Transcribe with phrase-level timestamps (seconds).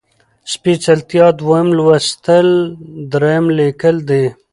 [0.51, 2.49] سپېڅلتيا، دويم لوستل،
[3.11, 4.23] دريم ليکل دي